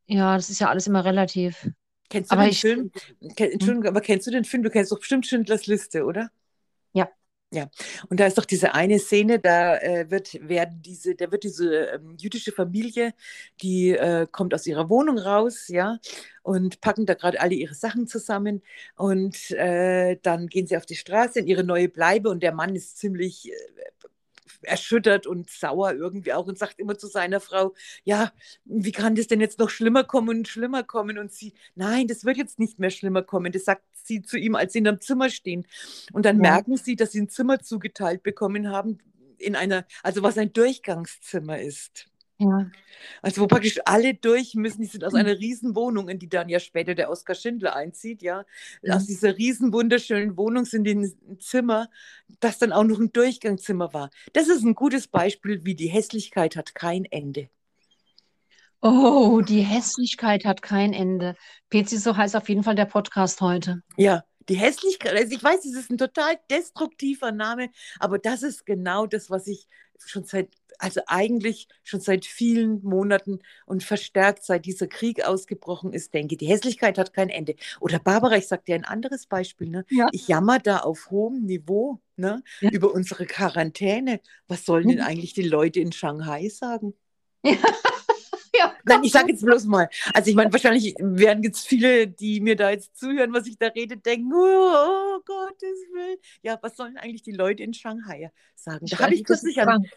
[0.06, 1.68] Ja, das ist ja alles immer relativ.
[2.10, 2.92] Kennst du aber den ich, Film?
[3.36, 4.62] Ken, Entschuldigung, aber kennst du den Film?
[4.62, 6.30] Du kennst doch bestimmt Schindlers Liste, oder?
[6.92, 7.08] Ja.
[7.52, 7.70] Ja,
[8.08, 11.86] und da ist doch diese eine Szene, da äh, wird, werden diese, da wird diese
[11.86, 13.14] ähm, jüdische Familie,
[13.62, 15.98] die äh, kommt aus ihrer Wohnung raus, ja,
[16.42, 18.60] und packen da gerade alle ihre Sachen zusammen
[18.96, 22.74] und äh, dann gehen sie auf die Straße in ihre neue Bleibe und der Mann
[22.74, 23.54] ist ziemlich äh,
[24.64, 27.74] erschüttert und sauer irgendwie auch und sagt immer zu seiner Frau,
[28.04, 28.32] ja,
[28.64, 31.18] wie kann das denn jetzt noch schlimmer kommen und schlimmer kommen?
[31.18, 33.52] Und sie, nein, das wird jetzt nicht mehr schlimmer kommen.
[33.52, 35.66] Das sagt sie zu ihm, als sie in einem Zimmer stehen.
[36.12, 36.42] Und dann ja.
[36.42, 38.98] merken sie, dass sie ein Zimmer zugeteilt bekommen haben,
[39.38, 42.06] in einer, also was ein Durchgangszimmer ist.
[42.38, 42.70] Ja.
[43.22, 46.58] Also wo praktisch alle durch müssen, die sind aus einer Riesenwohnung, in die dann ja
[46.58, 48.44] später der Oskar Schindler einzieht, ja.
[48.82, 48.96] ja.
[48.96, 51.88] Aus dieser riesen wunderschönen Wohnung sind die ein Zimmer,
[52.40, 54.10] das dann auch noch ein Durchgangszimmer war.
[54.32, 57.48] Das ist ein gutes Beispiel, wie die Hässlichkeit hat kein Ende.
[58.82, 61.36] Oh, die Hässlichkeit hat kein Ende.
[61.70, 63.82] Pezi, so heißt auf jeden Fall der Podcast heute.
[63.96, 68.66] Ja, die Hässlichkeit, also ich weiß, es ist ein total destruktiver Name, aber das ist
[68.66, 69.68] genau das, was ich
[69.98, 76.14] schon seit, also eigentlich schon seit vielen Monaten und verstärkt seit dieser Krieg ausgebrochen ist,
[76.14, 76.36] denke.
[76.36, 77.54] Die Hässlichkeit hat kein Ende.
[77.80, 79.68] Oder Barbara, ich sage dir ein anderes Beispiel.
[79.68, 79.84] Ne?
[79.90, 80.08] Ja.
[80.12, 82.42] Ich jammer da auf hohem Niveau ne?
[82.60, 82.70] Ja.
[82.70, 84.20] über unsere Quarantäne.
[84.48, 86.94] Was sollen denn eigentlich die Leute in Shanghai sagen?
[87.44, 87.56] Ja.
[88.56, 89.88] Ja, Nein, ich sage jetzt bloß mal.
[90.12, 93.66] Also ich meine, wahrscheinlich werden jetzt viele, die mir da jetzt zuhören, was ich da
[93.66, 96.18] rede, denken, oh, oh Gottes Willen.
[96.42, 98.86] Ja, was sollen eigentlich die Leute in Shanghai sagen?
[98.86, 99.90] Da habe ich kürzlich einen,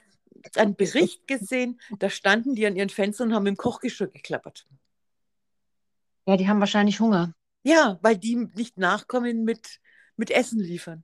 [0.55, 4.65] einen Bericht gesehen, da standen die an ihren Fenstern und haben im Kochgeschirr geklappert.
[6.25, 7.33] Ja, die haben wahrscheinlich Hunger.
[7.63, 9.79] Ja, weil die nicht nachkommen mit,
[10.15, 11.03] mit Essen liefern.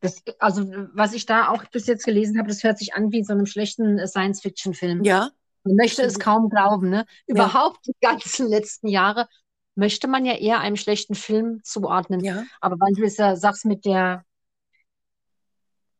[0.00, 3.18] Das, also, was ich da auch bis jetzt gelesen habe, das hört sich an wie
[3.18, 5.04] in so einem schlechten Science-Fiction-Film.
[5.04, 5.30] Ja.
[5.64, 7.06] Man möchte es kaum glauben, ne?
[7.26, 7.92] Überhaupt ja.
[7.92, 9.28] die ganzen letzten Jahre
[9.76, 12.20] möchte man ja eher einem schlechten Film zuordnen.
[12.20, 12.44] Ja.
[12.60, 14.24] Aber weil du es ja sagst mit der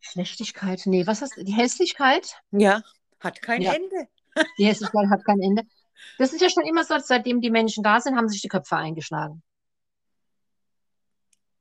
[0.03, 2.37] Schlechtigkeit, nee, was ist die Hässlichkeit?
[2.51, 2.83] Ja,
[3.21, 3.73] hat kein ja.
[3.73, 4.09] Ende.
[4.59, 5.63] Die Hässlichkeit hat kein Ende.
[6.19, 8.77] Das ist ja schon immer so, seitdem die Menschen da sind, haben sich die Köpfe
[8.77, 9.43] eingeschlagen.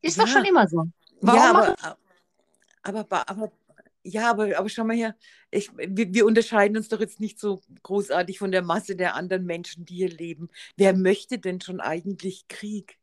[0.01, 0.23] Ist ja.
[0.23, 0.85] doch schon immer so.
[1.19, 1.75] Warum ja, aber,
[2.81, 3.51] aber, aber,
[4.03, 5.15] ja, aber, aber schau mal her,
[5.51, 9.45] ich, wir, wir, unterscheiden uns doch jetzt nicht so großartig von der Masse der anderen
[9.45, 10.49] Menschen, die hier leben.
[10.77, 12.97] Wer möchte denn schon eigentlich Krieg?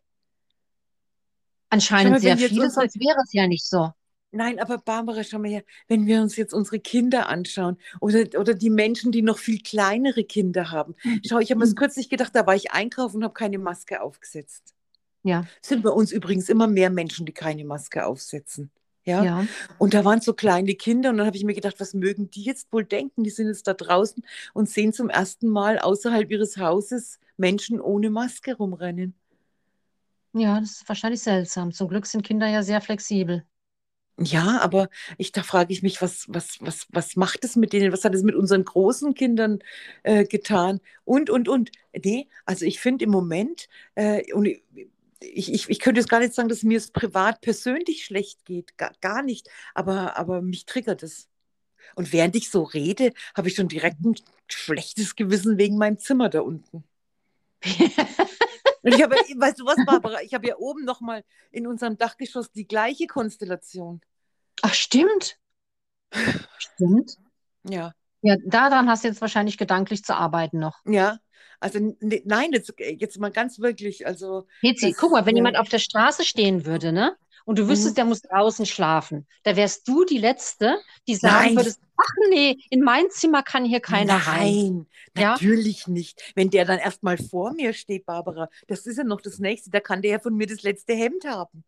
[1.71, 3.93] Anscheinend mal, sehr viele, sonst wäre es ja nicht so.
[4.31, 8.53] Nein, aber Barbara, schau mal her, wenn wir uns jetzt unsere Kinder anschauen oder, oder
[8.53, 10.95] die Menschen, die noch viel kleinere Kinder haben.
[11.27, 14.03] Schau, ich habe mir das kürzlich gedacht, da war ich einkaufen und habe keine Maske
[14.03, 14.75] aufgesetzt.
[15.23, 15.47] Ja.
[15.63, 18.71] Sind bei uns übrigens immer mehr Menschen, die keine Maske aufsetzen.
[19.05, 19.25] Ja?
[19.25, 19.47] ja.
[19.79, 22.43] Und da waren so kleine Kinder und dann habe ich mir gedacht, was mögen die
[22.43, 23.25] jetzt wohl denken?
[23.25, 28.11] Die sind jetzt da draußen und sehen zum ersten Mal außerhalb ihres Hauses Menschen ohne
[28.11, 29.15] Maske rumrennen.
[30.35, 31.73] Ja, das ist wahrscheinlich seltsam.
[31.73, 33.45] Zum Glück sind Kinder ja sehr flexibel.
[34.21, 37.93] Ja, aber ich, da frage ich mich, was, was, was, was macht es mit denen?
[37.93, 39.61] Was hat es mit unseren großen Kindern
[40.03, 40.81] äh, getan?
[41.05, 41.71] Und, und, und.
[42.05, 46.35] Nee, also ich finde im Moment, äh, und ich, ich, ich könnte jetzt gar nicht
[46.35, 51.03] sagen, dass mir es privat persönlich schlecht geht, gar, gar nicht, aber, aber mich triggert
[51.05, 51.29] es.
[51.95, 54.15] Und während ich so rede, habe ich schon direkt ein
[54.49, 56.85] schlechtes Gewissen wegen meinem Zimmer da unten.
[58.83, 62.53] Und ich habe, weißt du was, Barbara, ich habe ja oben nochmal in unserem Dachgeschoss
[62.53, 64.01] die gleiche Konstellation.
[64.63, 65.39] Ach, stimmt.
[66.59, 67.17] Stimmt.
[67.69, 67.93] Ja.
[68.23, 70.79] Ja, daran hast du jetzt wahrscheinlich gedanklich zu arbeiten noch.
[70.85, 71.19] Ja,
[71.61, 74.07] also ne, nein, jetzt, jetzt mal ganz wirklich.
[74.07, 75.41] Also, Hezi, guck mal, wenn ja.
[75.41, 77.17] jemand auf der Straße stehen würde, ne?
[77.45, 77.95] Und du wüsstest, mhm.
[77.95, 79.27] der muss draußen schlafen.
[79.43, 83.81] Da wärst du die Letzte, die sagen würde, ach nee, in mein Zimmer kann hier
[83.81, 84.87] keiner Nein, rein.
[85.15, 85.93] Nein, natürlich ja?
[85.93, 86.33] nicht.
[86.35, 89.81] Wenn der dann erstmal vor mir steht, Barbara, das ist ja noch das Nächste, da
[89.81, 91.65] kann der ja von mir das letzte Hemd haben.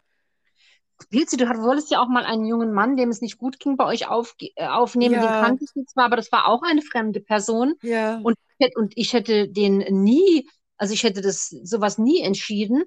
[1.08, 3.86] Pilzi, du wolltest ja auch mal einen jungen Mann, dem es nicht gut ging, bei
[3.86, 5.14] euch auf, äh, aufnehmen.
[5.14, 5.20] Ja.
[5.20, 7.74] Den kanntest du zwar, aber das war auch eine fremde Person.
[7.82, 8.18] Ja.
[8.22, 8.36] Und,
[8.74, 12.84] und ich hätte den nie, also ich hätte das sowas nie entschieden.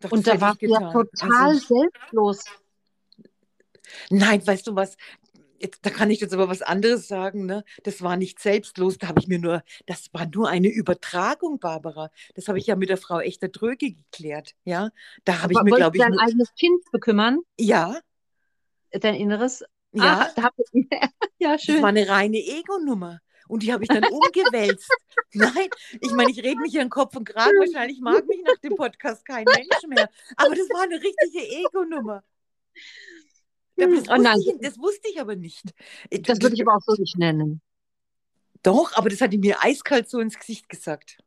[0.00, 2.44] Doch, und da war er total also, selbstlos.
[4.10, 4.96] Nein, weißt du was?
[5.64, 7.64] Jetzt, da kann ich jetzt aber was anderes sagen, ne?
[7.84, 12.10] Das war nicht selbstlos, da habe ich mir nur, das war nur eine Übertragung, Barbara.
[12.34, 14.90] Das habe ich ja mit der Frau Echter Dröge geklärt, ja?
[15.24, 16.02] Da habe ich mir, glaube ich.
[16.02, 16.20] dein nur...
[16.20, 17.40] eigenes Kind bekümmern?
[17.58, 17.98] Ja.
[18.92, 19.64] Dein Inneres?
[19.92, 20.30] Ja.
[20.36, 20.86] Ach, ich...
[21.38, 21.76] ja, schön.
[21.76, 23.20] Das war eine reine Ego-Nummer.
[23.48, 24.90] Und die habe ich dann umgewälzt.
[25.32, 27.58] Nein, ich meine, ich rede mich hier in Kopf und Kragen.
[27.58, 30.10] Wahrscheinlich mag mich nach dem Podcast kein Mensch mehr.
[30.36, 32.22] Aber das war eine richtige Ego-Nummer.
[33.76, 34.38] Das, hm, oh nein.
[34.38, 35.74] Ich, das wusste ich aber nicht.
[36.10, 37.60] Äh, das würde ich aber auch so nicht nennen.
[38.62, 41.18] Doch, aber das hat die mir eiskalt so ins Gesicht gesagt.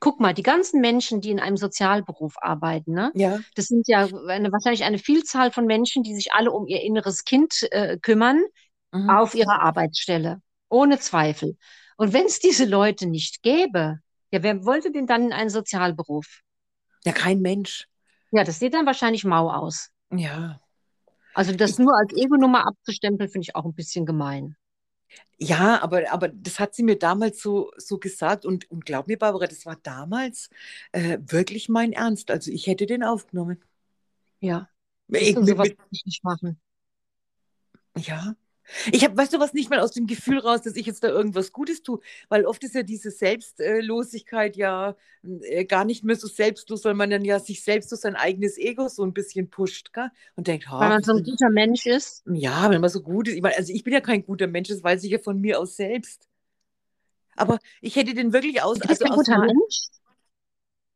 [0.00, 3.10] Guck mal, die ganzen Menschen, die in einem Sozialberuf arbeiten, ne?
[3.14, 3.40] Ja.
[3.54, 7.24] das sind ja eine, wahrscheinlich eine Vielzahl von Menschen, die sich alle um ihr inneres
[7.24, 8.42] Kind äh, kümmern
[8.92, 9.08] mhm.
[9.08, 10.42] auf ihrer Arbeitsstelle.
[10.68, 11.56] Ohne Zweifel.
[11.96, 16.40] Und wenn es diese Leute nicht gäbe, ja, wer wollte denn dann in einen Sozialberuf?
[17.04, 17.86] Ja, kein Mensch.
[18.32, 19.90] Ja, das sieht dann wahrscheinlich mau aus.
[20.10, 20.60] Ja.
[21.34, 24.56] Also das nur als Ego-Nummer abzustempeln, finde ich auch ein bisschen gemein.
[25.38, 29.18] Ja, aber, aber das hat sie mir damals so, so gesagt und, und glaub mir,
[29.18, 30.48] Barbara, das war damals
[30.92, 32.30] äh, wirklich mein Ernst.
[32.30, 33.62] Also ich hätte den aufgenommen.
[34.40, 34.68] Ja.
[35.08, 36.60] Ich, sowas mit, nicht machen.
[37.96, 38.34] Ja,
[38.92, 41.08] Ich habe, weißt du was, nicht mal aus dem Gefühl raus, dass ich jetzt da
[41.08, 44.96] irgendwas Gutes tue, weil oft ist ja diese Selbstlosigkeit ja
[45.42, 48.58] äh, gar nicht mehr so selbstlos, weil man dann ja sich selbst durch sein eigenes
[48.58, 50.10] Ego so ein bisschen pusht, gell?
[50.36, 52.24] Und denkt, weil man so ein guter Mensch ist.
[52.26, 53.34] Ja, wenn man so gut ist.
[53.34, 55.60] Ich meine, also ich bin ja kein guter Mensch, das weiß ich ja von mir
[55.60, 56.28] aus selbst.
[57.36, 58.78] Aber ich hätte den wirklich aus.
[58.78, 59.88] Du bist also ein guter meinem, Mensch?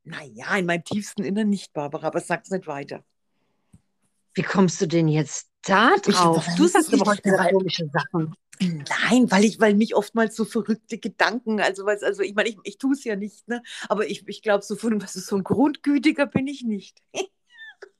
[0.04, 3.04] Naja, in meinem tiefsten Innern nicht, Barbara, aber sag's nicht weiter.
[4.34, 6.46] Wie kommst du denn jetzt da drauf?
[6.56, 8.34] Du sagst aber heute komische Sachen.
[8.60, 12.58] Nein, weil ich, weil mich oftmals so verrückte Gedanken, also was, also ich meine, ich,
[12.64, 13.62] ich tue es ja nicht, ne?
[13.88, 16.98] Aber ich, ich glaube, so von was so ein Grundgütiger bin ich nicht.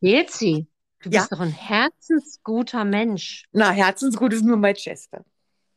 [0.01, 0.66] Jetzi,
[1.03, 1.37] du bist ja?
[1.37, 3.44] doch ein herzensguter Mensch.
[3.53, 5.25] Na, herzensgut ist nur mein Chester.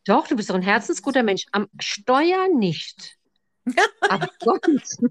[0.06, 1.46] Doch, du bist doch ein herzensguter Mensch.
[1.52, 3.18] Am Steuer nicht.
[4.10, 5.04] Aber sonst.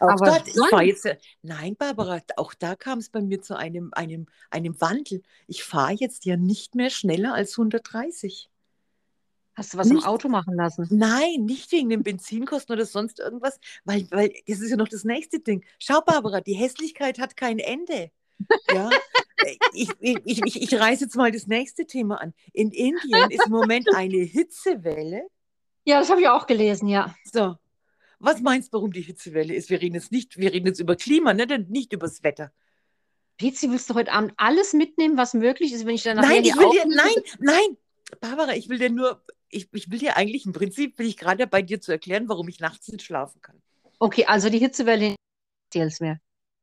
[0.00, 1.08] Auch Aber dort, ich war jetzt,
[1.42, 5.22] nein, Barbara, auch da kam es bei mir zu einem, einem, einem Wandel.
[5.46, 8.50] Ich fahre jetzt ja nicht mehr schneller als 130.
[9.54, 10.88] Hast du was nicht, im Auto machen lassen?
[10.90, 15.04] Nein, nicht wegen den Benzinkosten oder sonst irgendwas, weil, weil das ist ja noch das
[15.04, 15.64] nächste Ding.
[15.78, 18.10] Schau, Barbara, die Hässlichkeit hat kein Ende.
[18.72, 18.88] Ja,
[19.74, 22.32] ich, ich, ich, ich reiße jetzt mal das nächste Thema an.
[22.52, 25.26] In Indien ist im Moment eine Hitzewelle.
[25.84, 27.14] Ja, das habe ich auch gelesen, ja.
[27.24, 27.56] So,
[28.22, 29.68] was meinst du, warum die Hitzewelle ist?
[29.68, 31.46] Wir reden jetzt nicht, wir reden jetzt über Klima, ne?
[31.68, 32.52] nicht über das Wetter.
[33.36, 36.44] Pizzi, willst du heute Abend alles mitnehmen, was möglich ist, wenn ich dann nachher Nein,
[36.44, 37.76] ich will dir, nein, nein,
[38.20, 41.46] Barbara, ich will dir nur, ich, ich will dir eigentlich im Prinzip, will ich gerade
[41.48, 43.60] bei dir zu erklären, warum ich nachts nicht schlafen kann.
[43.98, 45.16] Okay, also die Hitzewelle
[45.66, 46.20] erzähl's mir.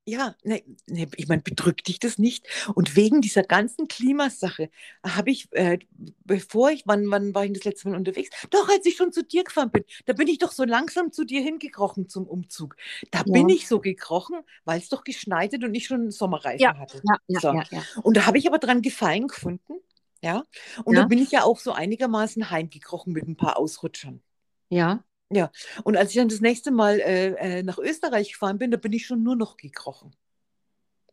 [0.10, 2.48] Ja, ne, ne, ich meine, bedrückt dich das nicht?
[2.74, 4.72] Und wegen dieser ganzen Klimasache
[5.06, 5.78] habe ich, äh,
[6.26, 8.30] bevor ich, wann, wann war ich das letzte Mal unterwegs?
[8.50, 11.26] Doch, als ich schon zu dir gefahren bin, da bin ich doch so langsam zu
[11.26, 12.76] dir hingekrochen zum Umzug.
[13.12, 13.32] Da ja.
[13.32, 16.76] bin ich so gekrochen, weil es doch geschneit hat und ich schon Sommerreifen ja.
[16.76, 17.02] hatte.
[17.04, 18.02] Ja, ja, so.
[18.02, 19.76] Und da habe ich aber dran Gefallen gefunden.
[20.22, 20.43] Ja.
[20.84, 24.22] Und da bin ich ja auch so einigermaßen heimgekrochen mit ein paar Ausrutschern.
[24.69, 25.04] Ja.
[25.32, 25.52] Ja,
[25.84, 28.94] und als ich dann das nächste Mal äh, äh, nach Österreich gefahren bin, da bin
[28.94, 30.15] ich schon nur noch gekrochen.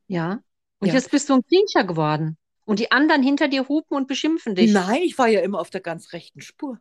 [0.07, 0.43] Ja.
[0.79, 0.95] Und ja.
[0.95, 2.39] jetzt bist du ein Kriecher geworden.
[2.65, 4.73] Und die anderen hinter dir hupen und beschimpfen dich.
[4.73, 6.81] Nein, ich war ja immer auf der ganz rechten Spur.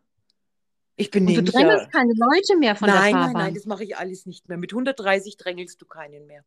[0.96, 1.90] Ich bin und du drängelst ja...
[1.90, 3.32] keine Leute mehr von nein, der Fahrbahn.
[3.32, 4.56] Nein, nein, das mache ich alles nicht mehr.
[4.56, 6.42] Mit 130 drängelst du keinen mehr.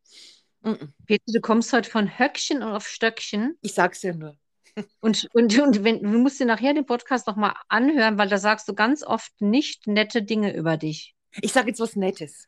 [0.61, 1.19] Mm -mm.
[1.27, 3.57] Du kommst heute von Höckchen auf Stöckchen.
[3.61, 4.37] Ich sag's ja nur.
[5.01, 8.67] Und, und, und wenn, du musst dir nachher den Podcast nochmal anhören, weil da sagst
[8.67, 11.15] du ganz oft nicht nette Dinge über dich.
[11.41, 12.47] Ich sage jetzt was Nettes.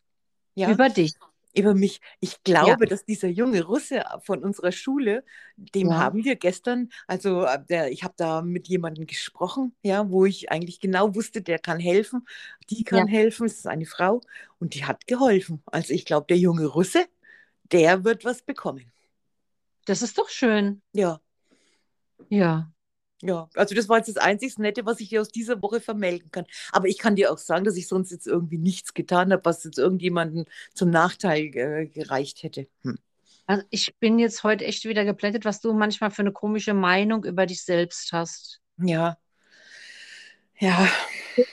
[0.56, 0.70] Ja?
[0.72, 1.14] Über dich.
[1.54, 2.00] Über mich.
[2.22, 2.90] Ich glaube, ja.
[2.90, 5.26] dass dieser junge Russe von unserer Schule,
[5.58, 5.98] dem ja.
[5.98, 10.50] haben wir gestern, also äh, der, ich habe da mit jemandem gesprochen, ja, wo ich
[10.50, 12.26] eigentlich genau wusste, der kann helfen,
[12.70, 14.22] die kann helfen, es ist eine Frau
[14.60, 15.62] und die hat geholfen.
[15.66, 17.06] Also ich glaube, der junge Russe,
[17.64, 18.90] der wird was bekommen.
[19.86, 20.82] Das ist doch schön.
[20.94, 21.20] Ja.
[22.30, 22.72] Ja.
[23.24, 26.32] Ja, also das war jetzt das einzig Nette, was ich dir aus dieser Woche vermelden
[26.32, 26.46] kann.
[26.72, 29.64] Aber ich kann dir auch sagen, dass ich sonst jetzt irgendwie nichts getan habe, was
[29.64, 32.68] jetzt irgendjemandem zum Nachteil äh, gereicht hätte.
[32.82, 32.98] Hm.
[33.46, 37.24] Also ich bin jetzt heute echt wieder geplättet, was du manchmal für eine komische Meinung
[37.24, 38.60] über dich selbst hast.
[38.78, 39.18] Ja.
[40.58, 40.88] Ja.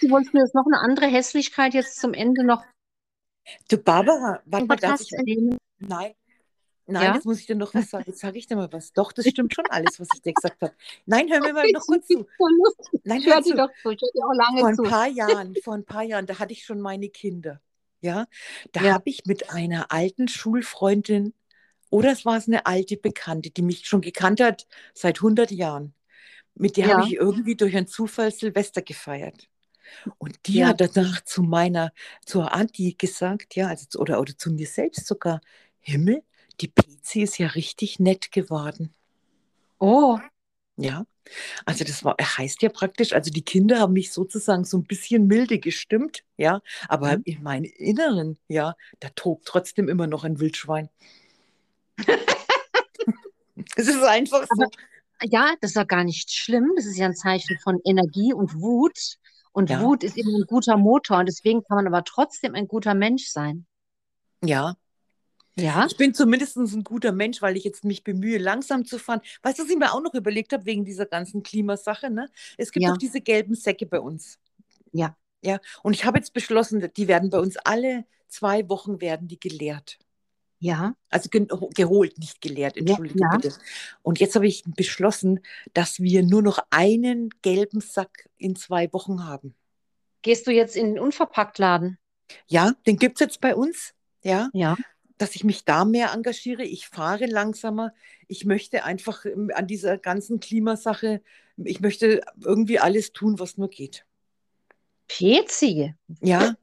[0.01, 2.65] Du wolltest mir jetzt noch eine andere Hässlichkeit jetzt zum Ende noch.
[3.69, 5.11] Du Barbara, warte mal, darf ich...
[5.79, 6.15] Nein,
[6.91, 7.15] Nein, ja?
[7.15, 8.05] jetzt muss ich dir noch was sagen.
[8.07, 8.95] Jetzt sage ich dir mal was.
[8.95, 10.73] Doch, das stimmt schon alles, was ich dir gesagt habe.
[11.05, 12.27] Nein, hör mir mal noch kurz zu.
[13.05, 13.91] Nein, hör dir doch zu.
[13.91, 14.83] Dir auch lange vor ein zu.
[14.85, 17.61] paar Jahren, vor ein paar Jahren, da hatte ich schon meine Kinder.
[18.01, 18.27] Ja,
[18.73, 18.95] da ja.
[18.95, 21.35] habe ich mit einer alten Schulfreundin
[21.91, 25.93] oder es war es eine alte Bekannte, die mich schon gekannt hat seit 100 Jahren.
[26.55, 26.97] Mit der ja.
[26.97, 29.49] habe ich irgendwie durch einen Zufall Silvester gefeiert.
[30.17, 30.69] Und die ja.
[30.69, 31.93] hat danach zu meiner,
[32.25, 35.41] zur Anti gesagt, ja, also, oder, oder zu mir selbst sogar,
[35.81, 36.23] Himmel,
[36.61, 38.95] die PC ist ja richtig nett geworden.
[39.79, 40.19] Oh.
[40.77, 41.05] Ja,
[41.65, 45.27] also das war, heißt ja praktisch, also die Kinder haben mich sozusagen so ein bisschen
[45.27, 47.23] milde gestimmt, ja, aber mhm.
[47.25, 50.89] in meinem Inneren, ja, da tobt trotzdem immer noch ein Wildschwein.
[53.77, 54.63] es ist einfach so.
[54.63, 54.71] Aber,
[55.25, 56.73] ja, das ist ja gar nicht schlimm.
[56.77, 59.17] Das ist ja ein Zeichen von Energie und Wut.
[59.51, 59.83] Und ja.
[59.83, 61.19] Wut ist eben ein guter Motor.
[61.19, 63.67] Und deswegen kann man aber trotzdem ein guter Mensch sein.
[64.45, 64.77] Ja,
[65.61, 65.87] ja.
[65.87, 69.21] Ich bin zumindest ein guter Mensch, weil ich jetzt mich bemühe, langsam zu fahren.
[69.43, 72.11] Weißt du, was ich mir auch noch überlegt habe wegen dieser ganzen Klimasache?
[72.11, 72.29] Ne?
[72.57, 72.91] Es gibt ja.
[72.91, 74.39] doch diese gelben Säcke bei uns.
[74.93, 75.17] Ja.
[75.43, 75.59] Ja.
[75.83, 79.99] Und ich habe jetzt beschlossen, die werden bei uns alle zwei Wochen werden die geleert.
[80.61, 80.95] Ja.
[81.09, 83.39] Also ge geholt, nicht geleert, entschuldige ja, ja.
[83.39, 83.55] bitte.
[84.03, 85.41] Und jetzt habe ich beschlossen,
[85.73, 89.55] dass wir nur noch einen gelben Sack in zwei Wochen haben.
[90.23, 91.99] Gehst du jetzt in den Unverpacktladen?
[92.49, 93.95] Ja, den gibt es jetzt bei uns.
[94.23, 94.51] Ja.
[94.53, 94.77] Ja
[95.19, 96.63] dass ich mich da mehr engagiere.
[96.63, 97.93] Ich fahre langsamer.
[98.29, 101.21] Ich möchte einfach ähm, an dieser ganzen Klimasache
[101.65, 104.05] ich möchte irgendwie alles tun, was nur geht.
[105.09, 105.95] Pezi?
[106.21, 106.57] Ja.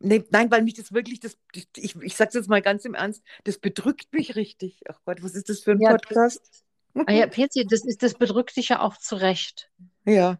[0.00, 2.94] Nee, nein, weil mich das wirklich, das, ich, ich sage es jetzt mal ganz im
[2.94, 4.82] Ernst, das bedrückt mich richtig.
[4.88, 6.64] Ach Gott, was ist das für ein ja, Podcast?
[6.92, 9.70] Das, ah ja, Pezi, das, ist, das bedrückt dich ja auch zurecht.
[10.04, 10.38] Ja.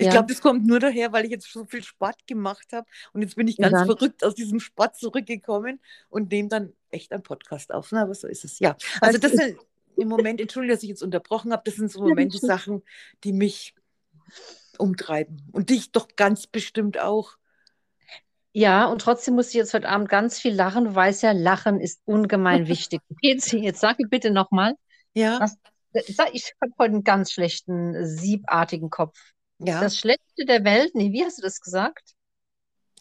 [0.00, 0.12] Ich ja.
[0.12, 3.36] glaube, das kommt nur daher, weil ich jetzt so viel Sport gemacht habe und jetzt
[3.36, 7.70] bin ich ganz ja, verrückt aus diesem Sport zurückgekommen und nehme dann echt einen Podcast
[7.70, 7.92] auf.
[7.92, 8.58] Na, aber so ist es.
[8.60, 9.58] Ja, also das sind
[9.96, 12.82] im Moment, entschuldige, dass ich jetzt unterbrochen habe, das sind so Momente Sachen,
[13.24, 13.74] die mich
[14.78, 17.36] umtreiben und dich doch ganz bestimmt auch.
[18.52, 20.86] Ja, und trotzdem muss ich jetzt heute Abend ganz viel lachen.
[20.86, 23.02] Du weißt ja, Lachen ist ungemein wichtig.
[23.20, 24.74] Jetzt, jetzt sag mir bitte nochmal.
[25.12, 25.38] Ja.
[25.40, 25.58] Was,
[25.92, 29.18] ich habe heute einen ganz schlechten, siebartigen Kopf.
[29.62, 29.80] Ja.
[29.80, 32.14] Das Schlechteste der Welt, nee, wie hast du das gesagt?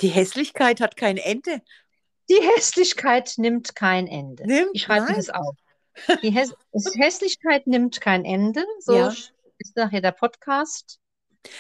[0.02, 1.62] Die Hässlichkeit hat kein Ende.
[2.30, 4.45] Die Hässlichkeit nimmt kein Ende.
[4.45, 4.72] Nimmt?
[4.74, 5.56] Ich schreibe das auf.
[6.22, 6.54] Die Häss
[6.95, 8.65] Hässlichkeit nimmt kein Ende.
[8.80, 9.08] So ja.
[9.58, 11.00] ist nachher der Podcast.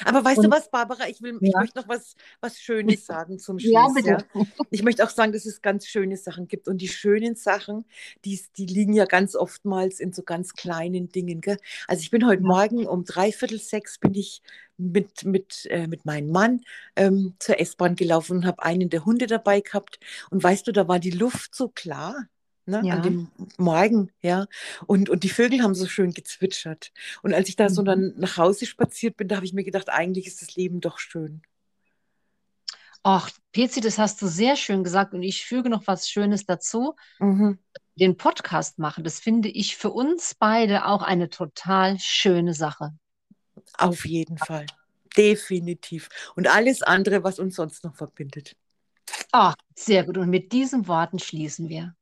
[0.03, 3.39] Aber weißt und, du was, Barbara, ich, will, ich möchte noch was, was Schönes sagen
[3.39, 3.73] zum Schluss.
[3.73, 4.25] Ja, bitte.
[4.33, 4.45] Ja.
[4.71, 6.67] Ich möchte auch sagen, dass es ganz schöne Sachen gibt.
[6.67, 7.85] Und die schönen Sachen,
[8.25, 11.39] die, die liegen ja ganz oftmals in so ganz kleinen Dingen.
[11.41, 11.57] Gell?
[11.87, 14.41] Also ich bin heute Morgen um dreiviertel sechs bin ich
[14.79, 16.61] mit, mit, äh, mit meinem Mann
[16.95, 19.99] ähm, zur S-Bahn gelaufen und habe einen der Hunde dabei gehabt.
[20.29, 22.27] Und weißt du, da war die Luft so klar
[22.65, 22.95] ne, ja.
[22.95, 24.47] an dem Morgen, ja.
[24.87, 26.91] Und, und die Vögel haben so schön gezwitschert.
[27.21, 27.73] Und als ich da mhm.
[27.73, 30.79] so dann nach Hause spaziert bin, da habe ich mir gedacht, eigentlich ist das Leben
[30.79, 31.41] doch schön.
[33.03, 36.95] Ach, Pezi, das hast du sehr schön gesagt und ich füge noch was Schönes dazu.
[37.19, 37.59] Mhm.
[37.95, 42.93] Den Podcast machen, das finde ich für uns beide auch eine total schöne Sache.
[43.79, 44.65] Auf jeden Fall.
[45.17, 46.09] Definitiv.
[46.35, 48.55] Und alles andere, was uns sonst noch verbindet.
[49.31, 50.17] Ach, sehr gut.
[50.17, 51.95] Und mit diesen Worten schließen wir.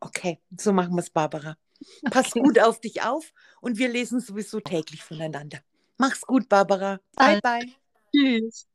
[0.00, 1.56] Okay, so machen wir es, Barbara.
[2.10, 2.40] Pass okay.
[2.40, 5.60] gut auf dich auf und wir lesen sowieso täglich voneinander.
[5.98, 7.00] Mach's gut, Barbara.
[7.16, 7.72] Bye, bye.
[8.14, 8.66] Tschüss.